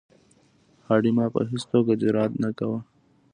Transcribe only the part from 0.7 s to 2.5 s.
هډې ملا په هیڅ توګه جرأت نه